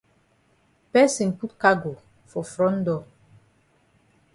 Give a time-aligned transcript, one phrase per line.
[0.91, 1.95] Person put cargo
[2.25, 3.05] for front door.